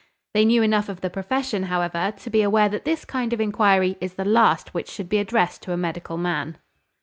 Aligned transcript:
They 0.33 0.45
knew 0.45 0.63
enough 0.63 0.89
of 0.89 1.01
the 1.01 1.11
profession, 1.11 1.61
however, 1.69 2.11
to 2.17 2.29
be 2.31 2.41
aware 2.41 2.67
that 2.69 2.85
this 2.85 3.05
kind 3.05 3.33
of 3.33 3.39
inquiry 3.39 3.97
is 4.01 4.15
the 4.15 4.25
last 4.25 4.73
which 4.73 4.89
should 4.89 5.09
be 5.09 5.19
addressed 5.19 5.61
to 5.61 5.73
a 5.73 5.77
medical 5.77 6.17
man. 6.17 6.57